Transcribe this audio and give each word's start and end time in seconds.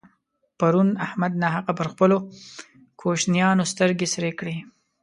پرون 0.59 0.89
احمد 1.05 1.33
ناحقه 1.41 1.73
پر 1.79 1.87
خپلو 1.93 2.17
کوشنيانو 3.01 3.63
سترګې 3.71 4.07
سرې 4.13 4.31
کړې. 4.39 4.55